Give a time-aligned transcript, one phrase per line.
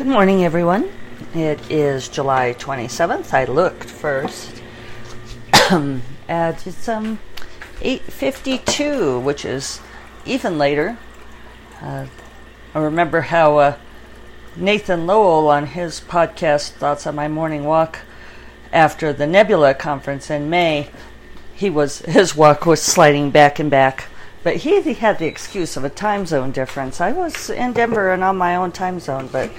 [0.00, 0.90] Good morning, everyone.
[1.34, 3.34] It is July 27th.
[3.34, 4.62] I looked first
[5.52, 7.18] at it's um
[7.82, 9.78] 8:52, which is
[10.24, 10.96] even later.
[11.82, 12.06] Uh,
[12.74, 13.76] I remember how uh,
[14.56, 17.98] Nathan Lowell on his podcast Thoughts on My Morning Walk
[18.72, 20.88] after the Nebula conference in May,
[21.54, 24.06] he was his walk was sliding back and back.
[24.42, 27.02] But he, he had the excuse of a time zone difference.
[27.02, 29.50] I was in Denver and on my own time zone, but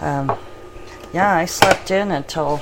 [0.00, 0.36] um,
[1.12, 2.60] yeah, I slept in until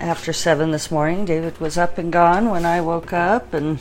[0.00, 1.24] after seven this morning.
[1.24, 3.78] David was up and gone when I woke up, and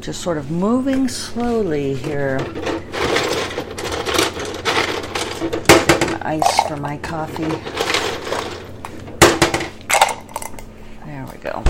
[0.00, 2.38] just sort of moving slowly here.
[6.22, 7.44] Ice for my coffee.
[11.04, 11.64] There we go.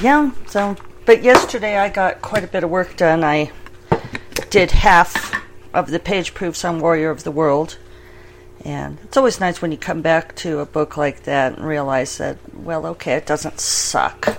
[0.00, 3.22] Yeah, so, but yesterday I got quite a bit of work done.
[3.22, 3.50] I
[4.50, 5.29] did half
[5.72, 7.78] of the page proofs on Warrior of the World.
[8.64, 12.18] And it's always nice when you come back to a book like that and realize
[12.18, 14.28] that, well, okay, it doesn't suck.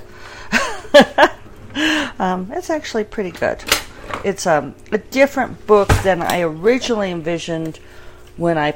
[2.20, 3.64] um, it's actually pretty good.
[4.24, 7.78] It's um, a different book than I originally envisioned
[8.38, 8.76] when I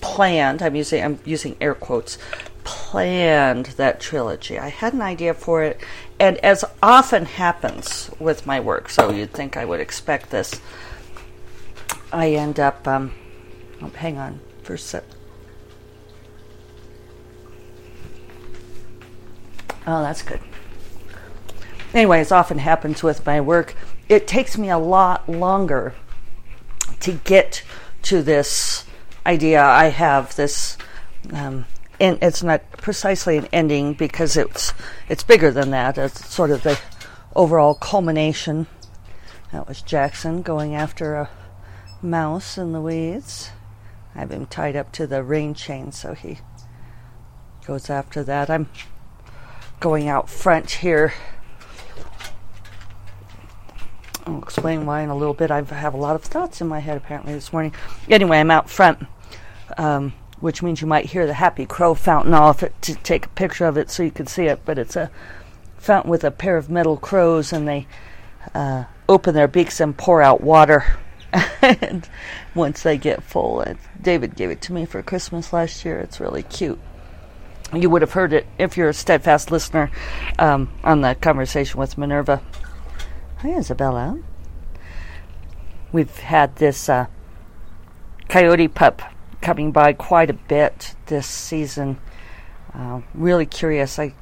[0.00, 0.62] planned.
[0.62, 2.18] I'm using I'm using air quotes.
[2.64, 4.58] Planned that trilogy.
[4.58, 5.80] I had an idea for it,
[6.20, 10.60] and as often happens with my work, so you'd think I would expect this.
[12.12, 12.86] I end up.
[12.86, 13.12] Um,
[13.82, 15.04] oh, hang on for a sec.
[19.86, 20.40] Oh, that's good.
[21.94, 23.74] Anyway, as often happens with my work,
[24.08, 25.94] it takes me a lot longer
[27.00, 27.62] to get
[28.02, 28.84] to this
[29.24, 29.62] idea.
[29.62, 30.76] I have this,
[31.32, 31.64] um,
[31.98, 34.74] and it's not precisely an ending because it's
[35.08, 35.96] it's bigger than that.
[35.96, 36.78] It's sort of the
[37.34, 38.66] overall culmination.
[39.52, 41.30] That was Jackson going after a
[42.02, 43.50] mouse in the weeds.
[44.14, 46.38] I have him tied up to the rain chain, so he
[47.66, 48.50] goes after that.
[48.50, 48.68] I'm
[49.80, 51.12] going out front here.
[54.26, 55.50] I'll explain why in a little bit.
[55.50, 57.72] I have a lot of thoughts in my head apparently this morning.
[58.08, 59.06] Anyway, I'm out front,
[59.76, 62.34] um, which means you might hear the Happy Crow fountain.
[62.34, 64.96] off it to take a picture of it so you can see it, but it's
[64.96, 65.10] a
[65.76, 67.86] fountain with a pair of metal crows, and they
[68.54, 70.98] uh, open their beaks and pour out water
[71.62, 72.08] and
[72.54, 73.64] once they get full,
[74.00, 75.98] David gave it to me for Christmas last year.
[75.98, 76.78] It's really cute.
[77.72, 79.90] You would have heard it if you're a steadfast listener
[80.38, 82.42] um, on the conversation with Minerva.
[83.38, 84.18] Hi, Isabella.
[85.92, 87.06] We've had this uh,
[88.28, 89.02] coyote pup
[89.42, 91.98] coming by quite a bit this season.
[92.72, 93.98] Uh, really curious.
[93.98, 94.14] I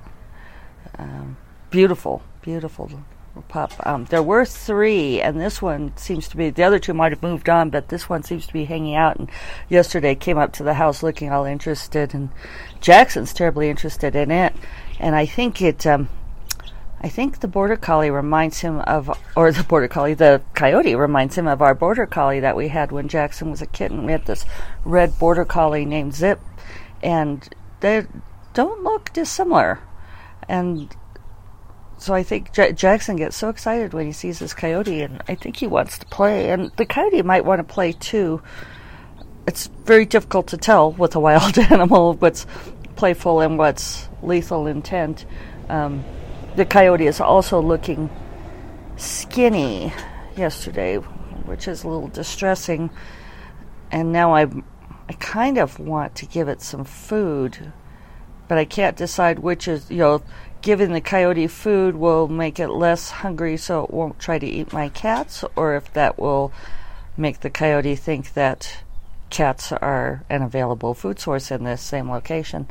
[0.99, 1.37] um,
[1.71, 2.91] beautiful, beautiful
[3.43, 3.73] pup.
[3.87, 6.51] Um, there were three, and this one seems to be.
[6.51, 9.17] The other two might have moved on, but this one seems to be hanging out.
[9.17, 9.31] And
[9.69, 12.31] yesterday came up to the house looking all interested, and
[12.81, 14.55] Jackson's terribly interested in it.
[14.99, 15.87] And I think it.
[15.87, 16.09] Um,
[16.99, 21.37] I think the border collie reminds him of, or the border collie, the coyote reminds
[21.37, 24.07] him of our border collie that we had when Jackson was a kitten.
[24.07, 24.47] We had this
[24.85, 26.41] red border collie named Zip,
[27.03, 27.47] and
[27.81, 28.07] they
[28.55, 29.79] don't look dissimilar.
[30.49, 30.97] And
[31.99, 35.35] so I think J- Jackson gets so excited when he sees this coyote, and I
[35.35, 36.51] think he wants to play.
[36.51, 38.43] And the coyote might want to play too.
[39.47, 42.47] It's very difficult to tell with a wild animal what's
[42.97, 45.25] playful and what's lethal intent.
[45.69, 46.05] Um,
[46.57, 48.11] the coyote is also looking
[48.97, 49.93] skinny
[50.37, 52.91] yesterday, which is a little distressing.
[53.91, 54.47] And now I,
[55.09, 57.73] I kind of want to give it some food,
[58.49, 60.23] but I can't decide which is you know
[60.67, 64.73] giving the coyote food will make it less hungry so it won't try to eat
[64.73, 66.53] my cats, or if that will
[67.17, 68.79] make the coyote think that
[69.31, 72.67] cats are an available food source in this same location.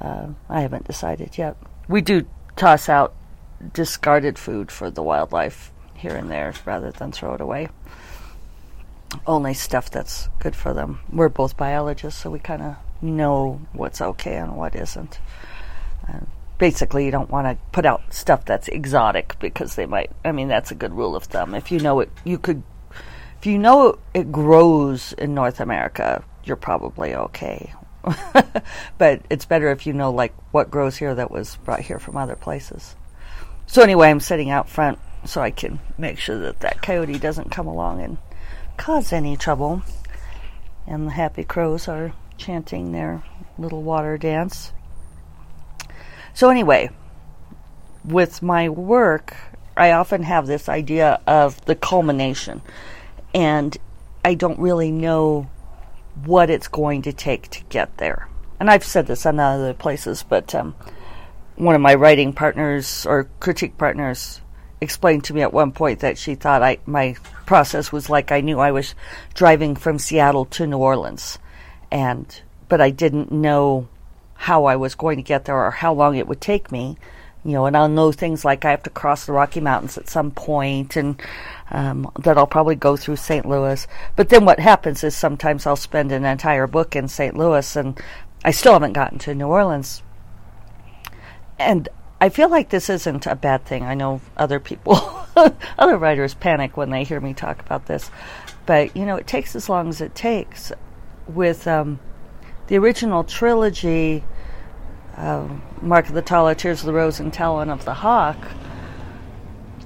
[0.00, 1.56] Uh, I haven't decided yet.
[1.88, 3.12] We do toss out
[3.72, 7.70] discarded food for the wildlife here and there rather than throw it away.
[9.26, 11.00] Only stuff that's good for them.
[11.12, 15.18] We're both biologists, so we kind of know what's okay and what isn't.
[16.58, 20.48] Basically you don't want to put out stuff that's exotic because they might I mean
[20.48, 21.54] that's a good rule of thumb.
[21.54, 22.62] If you know it you could
[23.38, 27.72] if you know it grows in North America, you're probably okay.
[28.98, 32.16] but it's better if you know like what grows here that was brought here from
[32.16, 32.96] other places.
[33.66, 37.50] So anyway, I'm sitting out front so I can make sure that that coyote doesn't
[37.50, 38.18] come along and
[38.76, 39.82] cause any trouble.
[40.86, 43.22] And the happy crows are chanting their
[43.58, 44.72] little water dance.
[46.34, 46.90] So, anyway,
[48.04, 49.36] with my work,
[49.76, 52.60] I often have this idea of the culmination.
[53.34, 53.76] and
[54.24, 55.50] I don't really know
[56.24, 58.28] what it's going to take to get there.
[58.58, 60.74] And I've said this on other places, but um,
[61.56, 64.40] one of my writing partners or critique partners
[64.80, 67.16] explained to me at one point that she thought I my
[67.46, 68.94] process was like I knew I was
[69.34, 71.38] driving from Seattle to New Orleans,
[71.90, 72.26] and
[72.68, 73.88] but I didn't know
[74.44, 76.98] how I was going to get there or how long it would take me.
[77.44, 80.08] You know, and I'll know things like I have to cross the Rocky Mountains at
[80.08, 81.20] some point, and
[81.70, 83.46] um, that I'll probably go through St.
[83.46, 83.86] Louis.
[84.16, 87.36] But then what happens is sometimes I'll spend an entire book in St.
[87.36, 87.98] Louis, and
[88.44, 90.02] I still haven't gotten to New Orleans.
[91.58, 91.88] And
[92.20, 93.82] I feel like this isn't a bad thing.
[93.82, 94.96] I know other people,
[95.78, 98.10] other writers panic when they hear me talk about this,
[98.66, 100.72] but you know, it takes as long as it takes.
[101.26, 101.98] With um,
[102.66, 104.24] the original trilogy,
[105.16, 105.48] uh,
[105.80, 108.36] Mark of the Tala, Tears of the Rose, and Talon of the Hawk,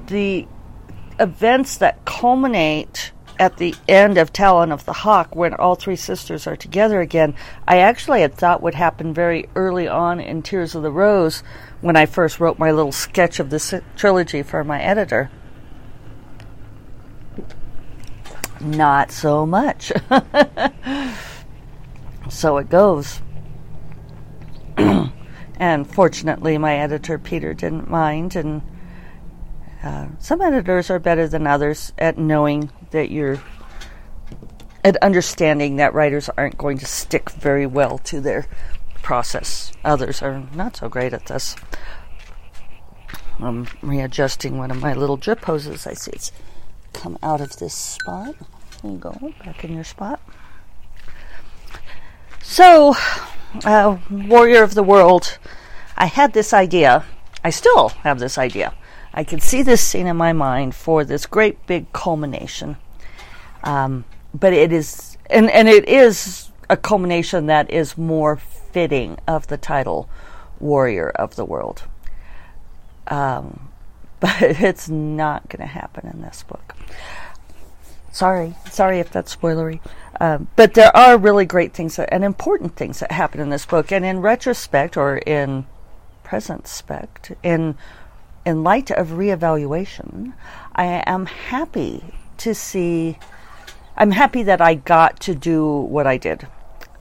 [0.06, 0.46] the
[1.20, 6.46] events that culminate at the end of Talon of the Hawk, when all three sisters
[6.46, 7.34] are together again,
[7.66, 11.42] I actually had thought would happen very early on in Tears of the Rose
[11.80, 15.30] when I first wrote my little sketch of this trilogy for my editor.
[18.60, 19.92] Not so much.
[22.28, 23.20] so it goes.
[25.58, 28.62] and fortunately, my editor Peter didn't mind, and
[29.82, 33.40] uh, some editors are better than others at knowing that you're
[34.84, 38.46] at understanding that writers aren't going to stick very well to their
[39.02, 39.72] process.
[39.84, 41.56] Others are not so great at this.
[43.40, 45.86] I'm readjusting one of my little drip hoses.
[45.86, 46.32] I see it's
[46.92, 48.34] come out of this spot.
[48.82, 50.20] There you go, back in your spot.
[52.42, 52.94] So,
[53.64, 55.38] uh, Warrior of the World,
[55.96, 57.04] I had this idea.
[57.42, 58.74] I still have this idea
[59.18, 62.76] I can see this scene in my mind for this great big culmination.
[63.64, 69.48] Um, but it is, and, and it is a culmination that is more fitting of
[69.48, 70.08] the title
[70.60, 71.82] Warrior of the World.
[73.08, 73.70] Um,
[74.20, 76.76] but it's not going to happen in this book.
[78.12, 79.80] Sorry, sorry if that's spoilery.
[80.20, 83.66] Um, but there are really great things that, and important things that happen in this
[83.66, 83.92] book.
[83.92, 85.66] And in retrospect, or in
[86.24, 87.76] present spect, in
[88.44, 90.32] in light of reevaluation,
[90.74, 92.02] I am happy
[92.38, 93.18] to see.
[93.96, 96.46] I'm happy that I got to do what I did.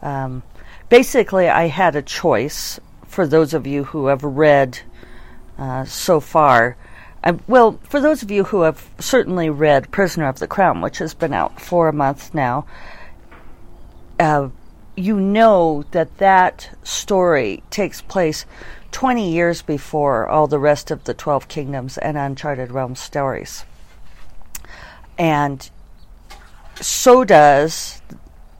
[0.01, 0.43] Um,
[0.89, 4.79] basically, I had a choice for those of you who have read
[5.57, 6.77] uh, so far.
[7.23, 10.99] Uh, well, for those of you who have certainly read Prisoner of the Crown, which
[10.99, 12.65] has been out for a month now,
[14.19, 14.49] uh,
[14.95, 18.45] you know that that story takes place
[18.91, 23.63] 20 years before all the rest of the 12 Kingdoms and Uncharted Realms stories.
[25.17, 25.69] And
[26.81, 28.01] so does,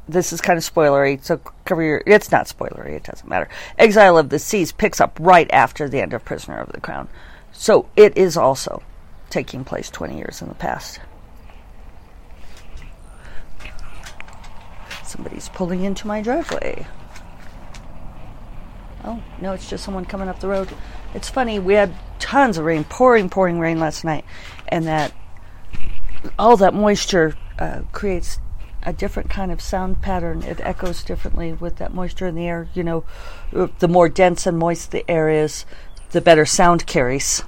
[0.07, 3.49] this is kind of spoilery, so cover your, it's not spoilery, it doesn't matter.
[3.77, 7.07] Exile of the Seas picks up right after the end of Prisoner of the Crown.
[7.51, 8.83] So it is also
[9.29, 10.99] taking place 20 years in the past.
[15.17, 16.87] Somebody's pulling into my driveway.
[19.03, 20.69] Oh, no, it's just someone coming up the road.
[21.13, 24.23] It's funny, we had tons of rain, pouring, pouring rain last night,
[24.67, 25.11] and that
[26.37, 28.39] all that moisture uh, creates
[28.83, 30.43] a different kind of sound pattern.
[30.43, 32.69] It echoes differently with that moisture in the air.
[32.75, 33.03] You know,
[33.51, 35.65] the more dense and moist the air is,
[36.11, 37.43] the better sound carries.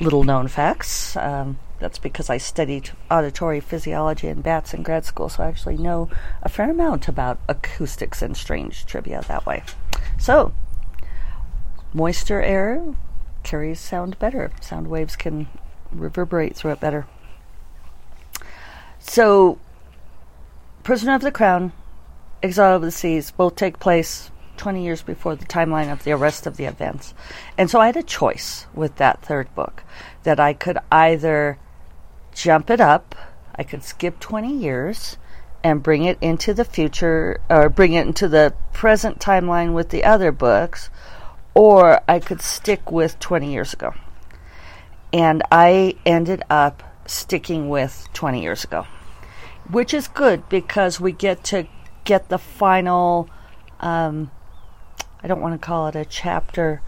[0.00, 1.16] Little known facts.
[1.16, 5.76] Um, that's because I studied auditory physiology in bats in grad school, so I actually
[5.76, 6.08] know
[6.42, 9.62] a fair amount about acoustics and strange trivia that way.
[10.18, 10.54] So,
[11.92, 12.94] moisture air
[13.42, 14.52] carries sound better.
[14.60, 15.48] Sound waves can
[15.90, 17.06] reverberate through it better.
[18.98, 19.58] So,
[20.84, 21.72] Prisoner of the Crown,
[22.42, 26.46] Exile of the Seas both take place 20 years before the timeline of the arrest
[26.46, 27.14] of the events.
[27.58, 29.82] And so I had a choice with that third book
[30.22, 31.58] that I could either
[32.34, 33.14] jump it up,
[33.54, 35.16] I could skip 20 years
[35.64, 40.04] and bring it into the future or bring it into the present timeline with the
[40.04, 40.90] other books,
[41.54, 43.94] or I could stick with 20 years ago.
[45.12, 48.86] And I ended up sticking with 20 years ago,
[49.70, 51.66] which is good because we get to
[52.04, 53.28] get the final,
[53.80, 54.30] um,
[55.22, 56.80] I don't want to call it a chapter,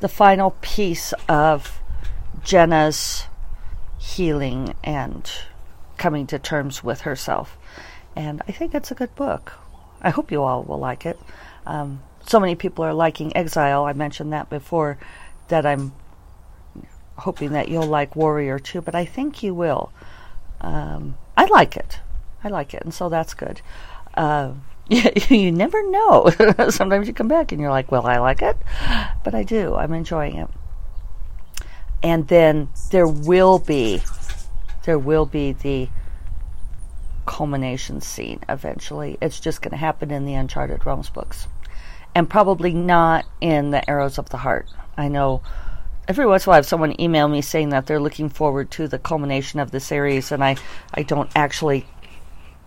[0.00, 1.80] the final piece of
[2.42, 3.26] Jenna's
[4.04, 5.30] healing and
[5.96, 7.56] coming to terms with herself.
[8.14, 9.54] And I think it's a good book.
[10.02, 11.18] I hope you all will like it.
[11.66, 13.84] Um, so many people are liking Exile.
[13.84, 14.98] I mentioned that before,
[15.48, 15.92] that I'm
[17.16, 19.90] hoping that you'll like Warrior too, but I think you will.
[20.60, 22.00] Um, I like it.
[22.42, 23.62] I like it, and so that's good.
[24.14, 24.52] Uh,
[24.88, 26.30] you, you never know.
[26.68, 28.56] Sometimes you come back and you're like, well, I like it,
[29.24, 29.74] but I do.
[29.74, 30.48] I'm enjoying it.
[32.04, 34.02] And then there will be,
[34.84, 35.88] there will be the
[37.24, 39.16] culmination scene eventually.
[39.22, 41.48] It's just going to happen in the Uncharted Realms books.
[42.14, 44.68] And probably not in the Arrows of the Heart.
[44.98, 45.42] I know
[46.06, 48.70] every once in a while I have someone email me saying that they're looking forward
[48.72, 50.56] to the culmination of the series, and I,
[50.92, 51.86] I don't actually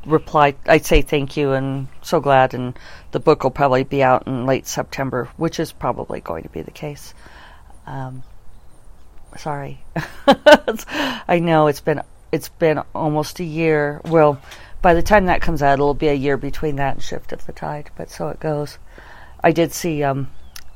[0.06, 0.56] reply.
[0.66, 2.78] I say thank you and so glad, and
[3.12, 6.64] the book will probably be out in late September, which is probably going to be
[6.64, 7.14] the case.
[7.86, 8.24] Um,
[9.38, 9.84] sorry,
[11.28, 14.02] I know it's been it's been almost a year.
[14.06, 14.42] Well,
[14.82, 17.46] by the time that comes out, it'll be a year between that and Shift of
[17.46, 18.78] the Tide, but so it goes.
[19.44, 20.30] I did see um,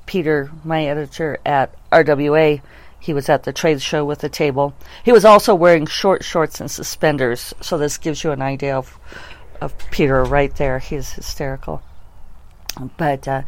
[0.05, 2.61] Peter, my editor at RWA.
[2.99, 4.75] He was at the trade show with a table.
[5.03, 8.97] He was also wearing short shorts and suspenders, so this gives you an idea of
[9.59, 10.79] of Peter right there.
[10.79, 11.81] He's hysterical.
[12.97, 13.41] But uh,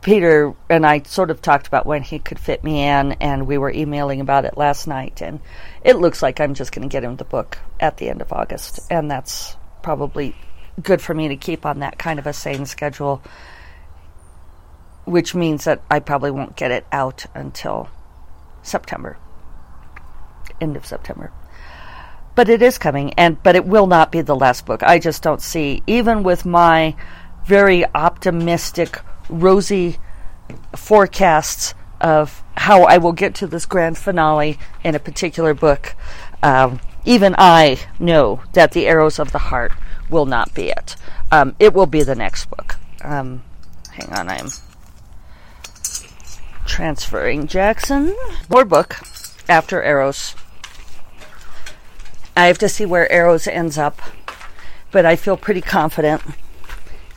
[0.00, 3.58] Peter and I sort of talked about when he could fit me in, and we
[3.58, 5.20] were emailing about it last night.
[5.20, 5.40] And
[5.82, 8.32] it looks like I'm just going to get him the book at the end of
[8.32, 10.36] August, and that's probably
[10.82, 13.22] good for me to keep on that kind of a sane schedule,
[15.04, 17.88] which means that I probably won't get it out until
[18.62, 19.18] September,
[20.60, 21.32] end of September.
[22.36, 24.84] But it is coming, and but it will not be the last book.
[24.84, 26.94] I just don't see, even with my
[27.44, 29.98] very optimistic rosy
[30.74, 35.94] forecasts of how I will get to this grand finale in a particular book.
[36.42, 39.72] Um, even I know that the arrows of the heart
[40.10, 40.96] will not be it.
[41.30, 42.76] Um, it will be the next book.
[43.02, 43.42] Um,
[43.92, 44.48] hang on, I'm
[46.66, 48.16] transferring Jackson.
[48.48, 48.96] More book
[49.48, 50.34] after arrows.
[52.36, 54.00] I have to see where arrows ends up,
[54.92, 56.22] but I feel pretty confident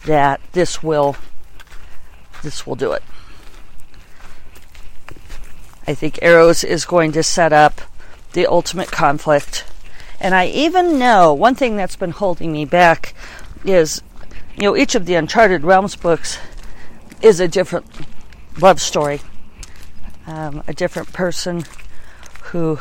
[0.06, 1.16] that this will
[2.44, 3.04] this will do it.
[5.88, 7.82] I think Arrows is going to set up
[8.34, 9.66] the ultimate conflict.
[10.20, 13.14] And I even know one thing that's been holding me back
[13.66, 14.02] is,
[14.56, 16.38] you know, each of the Uncharted Realms books
[17.22, 17.86] is a different
[18.60, 19.22] love story.
[20.28, 21.64] Um, a different person
[22.44, 22.80] who,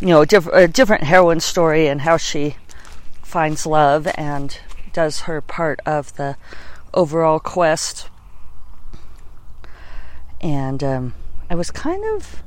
[0.00, 2.56] you know, diff- a different heroine story and how she
[3.22, 4.60] finds love and
[4.92, 6.36] does her part of the
[6.96, 8.08] overall quest.
[10.40, 11.14] And um,
[11.48, 12.42] I was kind of,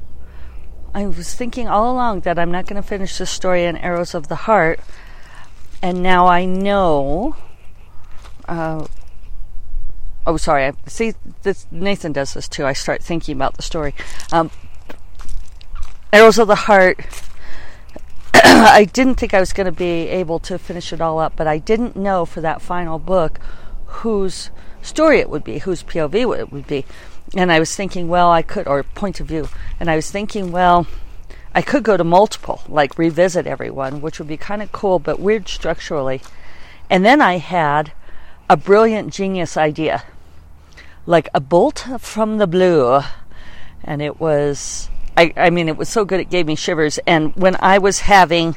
[0.93, 4.13] I was thinking all along that I'm not going to finish the story in Arrows
[4.13, 4.79] of the Heart.
[5.81, 7.37] And now I know.
[8.47, 8.87] Uh,
[10.27, 10.65] oh, sorry.
[10.65, 11.13] I see.
[11.43, 12.65] This, Nathan does this too.
[12.65, 13.93] I start thinking about the story.
[14.31, 14.51] Um,
[16.11, 16.99] Arrows of the Heart.
[18.33, 21.47] I didn't think I was going to be able to finish it all up, but
[21.47, 23.39] I didn't know for that final book
[23.89, 24.49] whose
[24.81, 26.85] story it would be, whose POV it would be.
[27.35, 29.49] And I was thinking, well, I could, or point of view.
[29.79, 30.87] And I was thinking, well,
[31.53, 35.19] I could go to multiple, like revisit everyone, which would be kind of cool, but
[35.19, 36.21] weird structurally.
[36.89, 37.91] And then I had
[38.49, 40.03] a brilliant genius idea,
[41.05, 43.01] like a bolt from the blue.
[43.83, 46.99] And it was, I, I mean, it was so good it gave me shivers.
[47.05, 48.55] And when I was having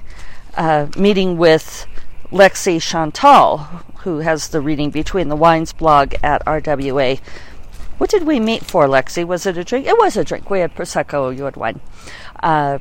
[0.54, 1.86] a meeting with
[2.32, 3.58] Lexi Chantal,
[4.04, 7.20] who has the Reading Between the Wines blog at RWA.
[7.98, 9.22] What did we meet for, Lexi?
[9.22, 9.86] Was it a drink?
[9.86, 10.48] It was a drink.
[10.48, 11.82] We had Prosecco, you had wine.
[12.42, 12.78] Uh,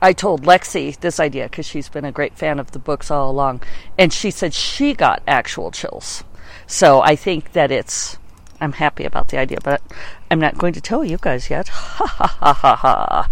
[0.00, 3.30] I told Lexi this idea because she's been a great fan of the books all
[3.30, 3.60] along,
[3.98, 6.24] and she said she got actual chills.
[6.66, 8.16] So I think that it's.
[8.62, 9.82] I'm happy about the idea, but
[10.30, 11.68] I'm not going to tell you guys yet.
[11.76, 13.30] Ha ha ha ha ha.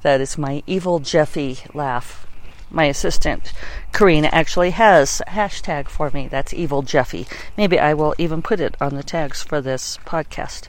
[0.00, 2.26] That is my evil Jeffe laugh
[2.74, 3.52] my assistant
[3.92, 6.26] Karina actually has a hashtag for me.
[6.26, 7.26] That's Evil Jeffe.
[7.56, 10.68] Maybe I will even put it on the tags for this podcast.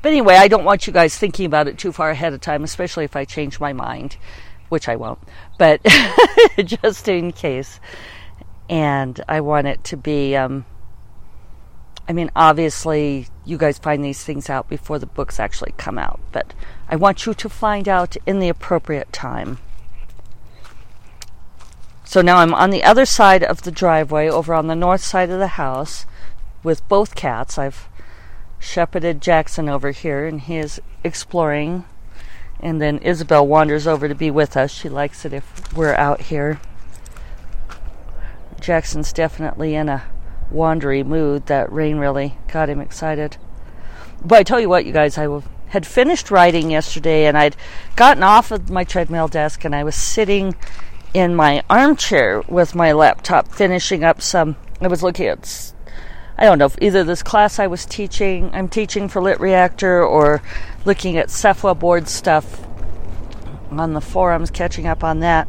[0.00, 2.64] But anyway, I don't want you guys thinking about it too far ahead of time,
[2.64, 4.16] especially if I change my mind,
[4.70, 5.18] which I won't.
[5.58, 5.82] But
[6.64, 7.80] just in case.
[8.70, 10.36] And I want it to be.
[10.36, 10.64] Um,
[12.08, 16.20] I mean, obviously, you guys find these things out before the books actually come out,
[16.32, 16.54] but
[16.88, 19.58] I want you to find out in the appropriate time.
[22.08, 25.28] So now I'm on the other side of the driveway, over on the north side
[25.28, 26.06] of the house,
[26.62, 27.58] with both cats.
[27.58, 27.86] I've
[28.58, 31.84] shepherded Jackson over here, and he is exploring.
[32.60, 34.72] And then Isabel wanders over to be with us.
[34.72, 36.62] She likes it if we're out here.
[38.58, 40.04] Jackson's definitely in a
[40.50, 41.44] wandery mood.
[41.44, 43.36] That rain really got him excited.
[44.24, 47.54] But I tell you what, you guys, I had finished writing yesterday, and I'd
[47.96, 50.54] gotten off of my treadmill desk, and I was sitting
[51.14, 54.56] in my armchair with my laptop, finishing up some.
[54.80, 55.72] I was looking at,
[56.36, 60.42] I don't know, if either this class I was teaching, I'm teaching for LitReactor, or
[60.84, 62.64] looking at SFWA board stuff
[63.70, 65.48] on the forums, catching up on that.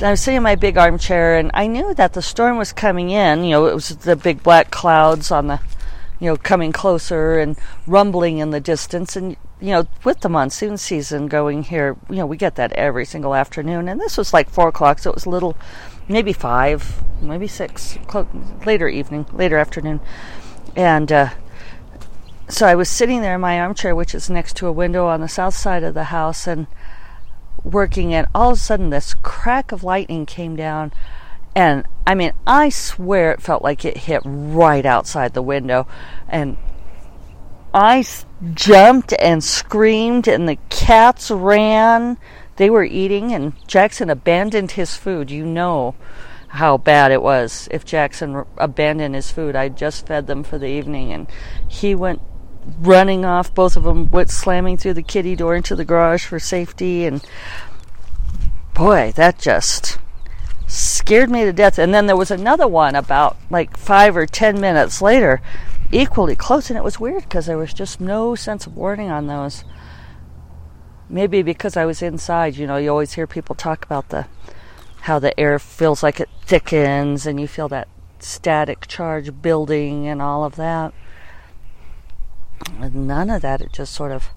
[0.00, 3.10] I was sitting in my big armchair, and I knew that the storm was coming
[3.10, 3.42] in.
[3.42, 5.60] You know, it was the big black clouds on the,
[6.20, 9.16] you know, coming closer and rumbling in the distance.
[9.16, 13.04] And you know, with the monsoon season going here, you know, we get that every
[13.04, 13.88] single afternoon.
[13.88, 15.56] And this was like four o'clock, so it was a little,
[16.08, 17.98] maybe five, maybe six,
[18.64, 20.00] later evening, later afternoon.
[20.76, 21.30] And uh,
[22.48, 25.20] so I was sitting there in my armchair, which is next to a window on
[25.20, 26.66] the south side of the house, and
[27.64, 30.92] working, and all of a sudden this crack of lightning came down.
[31.56, 35.88] And I mean, I swear it felt like it hit right outside the window.
[36.28, 36.56] And
[37.74, 38.04] I
[38.54, 42.18] jumped and screamed, and the cats ran.
[42.56, 45.30] They were eating, and Jackson abandoned his food.
[45.30, 45.94] You know
[46.48, 49.54] how bad it was if Jackson abandoned his food.
[49.54, 51.26] I just fed them for the evening, and
[51.68, 52.22] he went
[52.78, 53.54] running off.
[53.54, 57.06] Both of them went slamming through the kitty door into the garage for safety.
[57.06, 57.24] And
[58.74, 59.98] boy, that just
[60.66, 61.78] scared me to death.
[61.78, 65.40] And then there was another one about like five or ten minutes later,
[65.92, 66.70] equally close.
[66.70, 69.64] And it was weird because there was just no sense of warning on those.
[71.08, 74.26] Maybe because I was inside, you know, you always hear people talk about the
[75.02, 80.20] how the air feels like it thickens and you feel that static charge building and
[80.20, 80.92] all of that
[82.92, 83.60] none of that.
[83.60, 84.30] It just sort of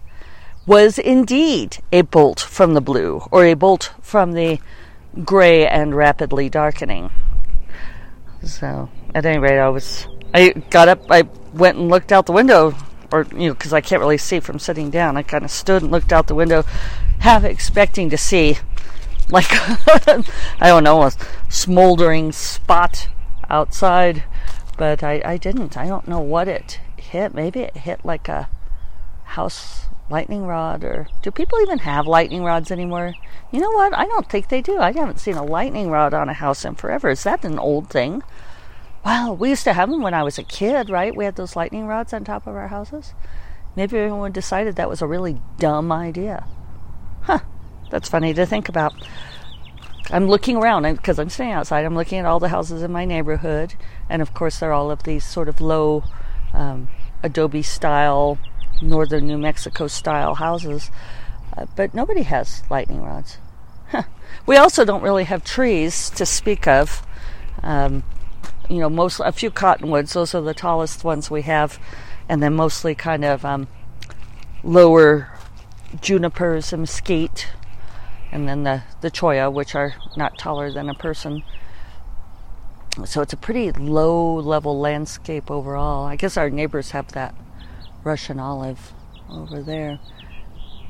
[0.66, 4.60] was indeed a bolt from the blue or a bolt from the
[5.26, 7.12] gray and rapidly darkening.
[8.44, 10.08] So, at any rate, I was.
[10.34, 12.76] I got up, I went and looked out the window,
[13.12, 15.18] or, you know, because I can't really see from sitting down.
[15.18, 16.64] I kind of stood and looked out the window,
[17.20, 18.58] half expecting to see,
[19.30, 20.24] like, I
[20.68, 21.12] don't know, a
[21.50, 23.08] smoldering spot
[23.50, 24.24] outside,
[24.78, 25.78] but I, I didn't.
[25.78, 27.34] I don't know what it hit.
[27.34, 28.50] Maybe it hit like a
[29.24, 33.14] house lightning rod or do people even have lightning rods anymore?
[33.52, 33.94] You know what?
[33.98, 34.80] I don't think they do.
[34.80, 37.10] I haven't seen a lightning rod on a house in forever.
[37.10, 38.24] Is that an old thing?
[39.04, 41.16] Well, we used to have them when I was a kid, right?
[41.16, 43.14] We had those lightning rods on top of our houses.
[43.76, 46.46] Maybe everyone decided that was a really dumb idea.
[47.22, 47.40] Huh.
[47.90, 48.94] That's funny to think about.
[50.12, 51.86] I'm looking around because I'm staying outside.
[51.86, 53.76] I'm looking at all the houses in my neighborhood,
[54.10, 56.04] and of course, they're all of these sort of low
[56.54, 56.90] um,
[57.24, 58.38] adobe style,
[58.82, 60.92] northern New Mexico style houses.
[61.56, 63.38] Uh, but nobody has lightning rods.
[63.90, 64.04] Huh.
[64.46, 67.06] We also don't really have trees to speak of.
[67.62, 68.04] Um,
[68.72, 70.14] you know, most a few cottonwoods.
[70.14, 71.78] Those are the tallest ones we have,
[72.30, 73.68] and then mostly kind of um,
[74.64, 75.30] lower
[76.00, 77.50] junipers and mesquite,
[78.32, 81.44] and then the the cholla, which are not taller than a person.
[83.06, 86.06] So it's a pretty low level landscape overall.
[86.06, 87.36] I guess our neighbors have that
[88.06, 88.94] Russian olive
[89.30, 90.00] over there.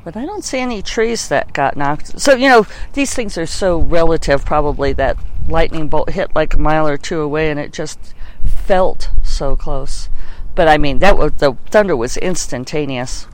[0.03, 2.19] But I don't see any trees that got knocked.
[2.19, 5.15] So, you know, these things are so relative, probably, that
[5.51, 8.13] lightning bolt hit like a mile or two away and it just
[8.45, 10.09] felt so close.
[10.55, 13.27] But I mean, that was the thunder was instantaneous.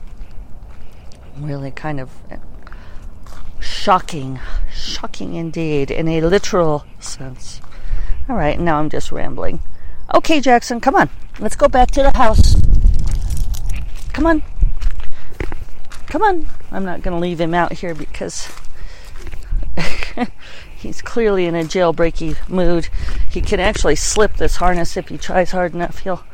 [1.36, 2.10] Really kind of
[3.60, 4.40] shocking,
[4.72, 7.60] shocking indeed, in a literal sense.
[8.28, 9.60] All right, now I'm just rambling.
[10.14, 11.10] Okay, Jackson, come on.
[11.38, 12.56] Let's go back to the house.
[14.12, 14.42] Come on.
[16.06, 16.48] Come on.
[16.72, 18.48] I'm not going to leave him out here because
[20.78, 22.88] he's clearly in a jailbreaky mood.
[23.30, 25.98] He can actually slip this harness if he tries hard enough.
[26.00, 26.24] He'll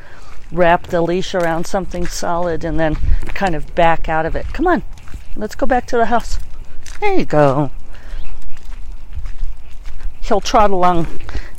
[0.52, 2.96] wrap the leash around something solid and then
[3.28, 4.46] kind of back out of it.
[4.52, 4.82] Come on.
[5.36, 6.38] Let's go back to the house.
[7.00, 7.70] There you go.
[10.20, 11.06] He'll trot along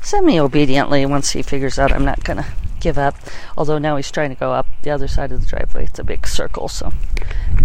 [0.02, 2.45] semi obediently once he figures out I'm not going to
[2.80, 3.15] give up.
[3.58, 5.86] Although now he's trying to go up the other side of the driveway.
[5.86, 6.93] It's a big circle, so.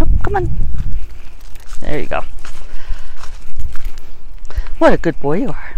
[0.01, 0.67] Oh, come on.
[1.81, 2.25] There you go.
[4.81, 5.77] What a good boy you are.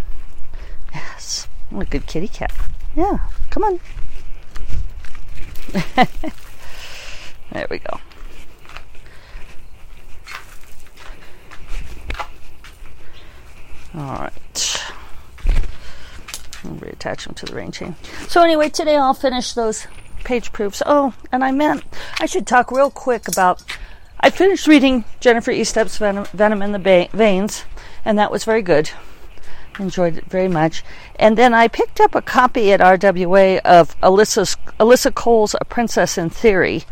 [0.95, 1.49] Yes.
[1.71, 2.53] What a good kitty cat.
[2.95, 3.19] Yeah.
[3.51, 3.81] Come on.
[7.51, 7.99] there we go.
[13.97, 14.83] All right.
[16.65, 17.97] I'll reattach them to the rain chain.
[18.29, 19.89] So anyway, today I'll finish those
[20.23, 20.81] page proofs.
[20.87, 21.83] Oh, and I meant
[22.21, 23.65] I should talk real quick about.
[24.21, 27.65] I finished reading Jennifer Estep's Venom, Venom in the ba- Veins,
[28.05, 28.91] and that was very good.
[29.79, 30.85] Enjoyed it very much.
[31.17, 36.19] And then I picked up a copy at RWA of Alyssa's, Alyssa Cole's A Princess
[36.19, 36.85] in Theory,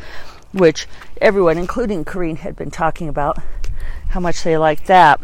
[0.53, 0.87] which
[1.21, 3.39] everyone, including Corrine, had been talking about
[4.09, 5.21] how much they liked that.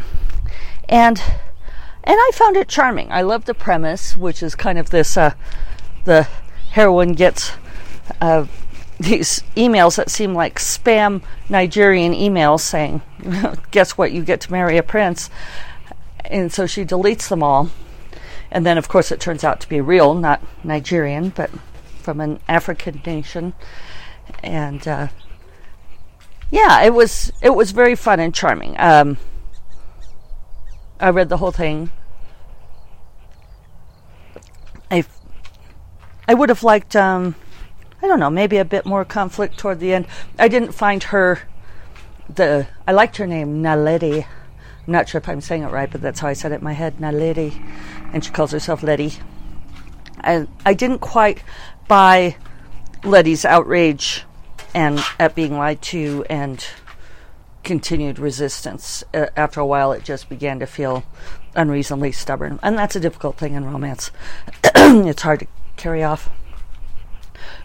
[0.88, 1.20] And
[2.06, 3.10] and I found it charming.
[3.10, 5.34] I love the premise, which is kind of this: uh,
[6.04, 6.28] the
[6.70, 7.52] heroine gets
[8.20, 8.46] uh,
[9.00, 13.02] these emails that seem like spam Nigerian emails saying,
[13.72, 14.12] "Guess what?
[14.12, 15.30] You get to marry a prince,"
[16.30, 17.70] and so she deletes them all.
[18.50, 21.50] And then, of course, it turns out to be real, not Nigerian, but
[22.00, 23.54] from an African nation.
[24.42, 25.08] And uh,
[26.50, 28.76] yeah, it was it was very fun and charming.
[28.78, 29.18] Um,
[31.00, 31.90] I read the whole thing.
[34.90, 35.04] I
[36.28, 37.34] I would have liked um,
[38.02, 40.06] I don't know maybe a bit more conflict toward the end.
[40.38, 41.40] I didn't find her
[42.28, 44.26] the I liked her name Naledi.
[44.86, 46.64] I'm not sure if I'm saying it right, but that's how I said it in
[46.64, 47.60] my head, Now, Naledi,
[48.12, 49.14] and she calls herself Letty.
[50.20, 51.42] And I didn't quite
[51.88, 52.36] buy
[53.02, 54.24] Letty's outrage
[54.74, 56.64] and at being lied to and
[57.64, 59.02] continued resistance.
[59.12, 61.04] Uh, after a while, it just began to feel
[61.56, 64.10] unreasonably stubborn, and that's a difficult thing in romance.
[64.64, 65.46] it's hard to
[65.76, 66.30] carry off,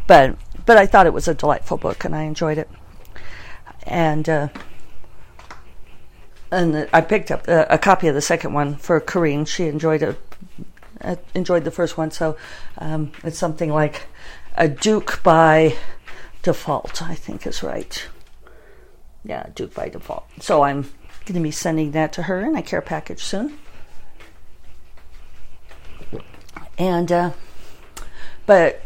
[0.08, 2.70] but but I thought it was a delightful book, and I enjoyed it.
[3.84, 4.48] And uh,
[6.52, 9.48] and I picked up a, a, copy of the second one for Corrine.
[9.48, 10.20] She enjoyed it.
[11.00, 12.38] Uh, enjoyed the first one, so
[12.78, 14.06] um, it's something like
[14.56, 15.76] a Duke by
[16.44, 18.08] default, I think is right.
[19.24, 20.26] Yeah, Duke by default.
[20.40, 20.84] So I'm
[21.26, 23.58] going to be sending that to her in a care package soon.
[26.78, 27.32] And, uh,
[28.46, 28.84] but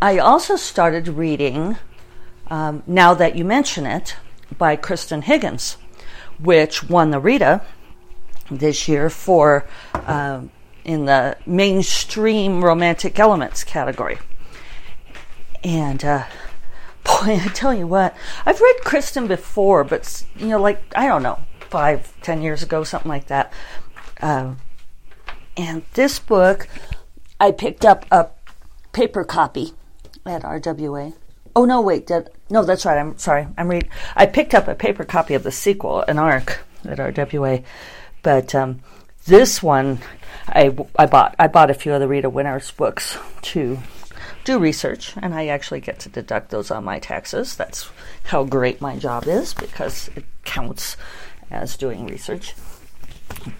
[0.00, 1.76] I also started reading,
[2.48, 4.16] um, now that you mention it,
[4.58, 5.76] by Kristan Higgins,
[6.42, 7.62] which won the Rita
[8.50, 10.42] this year for uh,
[10.84, 14.18] in the mainstream romantic elements category.
[15.64, 16.24] And uh,
[17.04, 21.22] boy, I tell you what, I've read Kristan before, but you know, like I don't
[21.22, 23.52] know, five, ten years ago, something like that.
[24.20, 24.54] Uh,
[25.56, 26.68] and this book,
[27.38, 28.28] I picked up a
[28.92, 29.72] paper copy
[30.24, 31.14] at RWA.
[31.54, 32.98] Oh no, wait, that, no, that's right.
[32.98, 33.48] I'm sorry.
[33.56, 33.88] I'm read.
[34.14, 37.64] I picked up a paper copy of the sequel, an arc, at RWA,
[38.22, 38.80] but um,
[39.24, 40.00] this one
[40.48, 41.34] I, I bought.
[41.38, 43.78] I bought a few of the Rita Winners books to
[44.44, 47.56] do research, and I actually get to deduct those on my taxes.
[47.56, 47.88] That's
[48.24, 50.98] how great my job is because it counts
[51.50, 52.54] as doing research.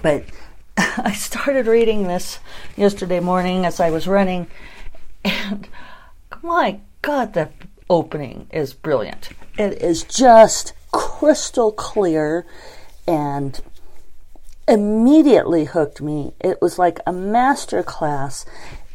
[0.03, 0.25] But
[0.77, 2.41] I started reading this
[2.77, 4.49] yesterday morning as I was running,
[5.25, 5.67] and
[6.43, 7.49] my God, the
[7.93, 9.29] opening is brilliant.
[9.59, 12.47] It is just crystal clear
[13.07, 13.61] and
[14.67, 16.33] immediately hooked me.
[16.41, 18.47] It was like a master class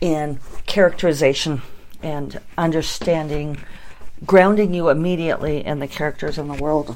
[0.02, 1.62] in characterization
[2.02, 3.60] and understanding,
[4.26, 6.96] grounding you immediately in the characters in the world.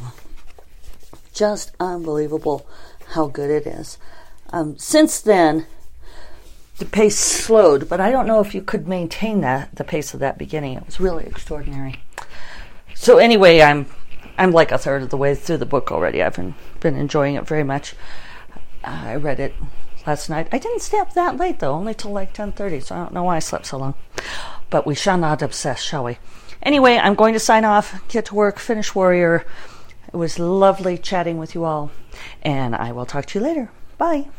[1.34, 2.66] Just unbelievable
[3.10, 4.00] how good it is.
[4.50, 5.68] Um, since then,
[6.82, 10.20] the pace slowed, but I don't know if you could maintain that the pace of
[10.22, 10.78] that beginning.
[10.78, 11.98] It was really extraordinary.
[12.96, 13.86] So anyway, I'm
[14.36, 16.24] I'm like a third of the way through the book already.
[16.24, 17.94] I've been been enjoying it very much.
[18.84, 19.54] Uh, I read it
[20.08, 20.48] last night.
[20.52, 23.26] I didn't stay up that late though, only till like 10:30, so I don't know
[23.26, 23.94] why I slept so long.
[24.72, 26.18] But we shall not obsess, shall we?
[26.64, 29.46] Anyway, I'm going to sign off, get to work, finish Warrior.
[30.12, 31.92] It was lovely chatting with you all,
[32.42, 33.70] and I will talk to you later.
[34.00, 34.30] Bye.